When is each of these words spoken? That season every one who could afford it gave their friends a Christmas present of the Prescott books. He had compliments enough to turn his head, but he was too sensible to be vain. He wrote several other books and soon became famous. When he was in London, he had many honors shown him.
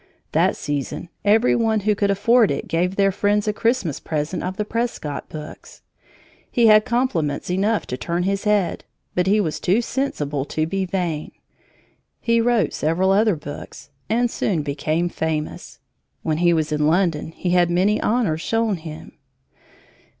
That 0.31 0.55
season 0.55 1.09
every 1.23 1.55
one 1.55 1.81
who 1.81 1.93
could 1.93 2.09
afford 2.09 2.49
it 2.49 2.67
gave 2.67 2.95
their 2.95 3.11
friends 3.11 3.47
a 3.47 3.53
Christmas 3.53 3.99
present 3.99 4.41
of 4.41 4.57
the 4.57 4.65
Prescott 4.65 5.29
books. 5.29 5.83
He 6.49 6.65
had 6.65 6.85
compliments 6.85 7.51
enough 7.51 7.85
to 7.85 7.97
turn 7.97 8.23
his 8.23 8.45
head, 8.45 8.83
but 9.13 9.27
he 9.27 9.39
was 9.39 9.59
too 9.59 9.79
sensible 9.79 10.43
to 10.45 10.65
be 10.65 10.85
vain. 10.85 11.31
He 12.19 12.41
wrote 12.41 12.73
several 12.73 13.11
other 13.11 13.35
books 13.35 13.91
and 14.09 14.31
soon 14.31 14.63
became 14.63 15.07
famous. 15.07 15.77
When 16.23 16.37
he 16.37 16.51
was 16.51 16.71
in 16.71 16.87
London, 16.87 17.33
he 17.33 17.51
had 17.51 17.69
many 17.69 18.01
honors 18.01 18.41
shown 18.41 18.77
him. 18.77 19.11